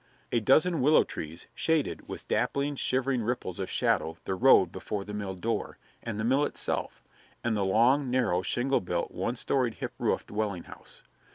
[0.31, 5.13] A dozen willow trees shaded with dappling, shivering ripples of shadow the road before the
[5.13, 7.03] mill door, and the mill itself,
[7.43, 11.03] and the long, narrow, shingle built, one storied, hip roofed dwelling house.